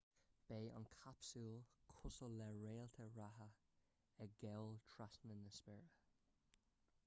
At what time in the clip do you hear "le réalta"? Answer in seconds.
2.39-3.07